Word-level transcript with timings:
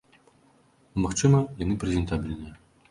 Ну, 0.91 0.97
магчыма, 1.05 1.45
яны 1.65 1.81
прэзентабельныя. 1.83 2.61